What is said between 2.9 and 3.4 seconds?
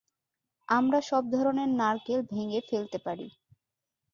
পারি।